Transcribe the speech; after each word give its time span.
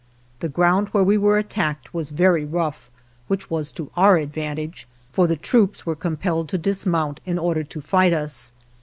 The 0.39 0.49
ground 0.49 0.87
where 0.87 1.03
we 1.03 1.15
were 1.15 1.37
attacked 1.37 1.93
was 1.93 2.09
very 2.09 2.43
rough, 2.43 2.89
which 3.27 3.51
was 3.51 3.71
to 3.73 3.91
our 3.95 4.17
advantage, 4.17 4.87
for 5.11 5.27
the 5.27 5.35
troops 5.35 5.85
were 5.85 5.95
compelled 5.95 6.49
to 6.49 6.57
dismount 6.57 7.19
in 7.23 7.37
order 7.37 7.63
to 7.65 7.81
fight 7.81 8.11
us. 8.11 8.51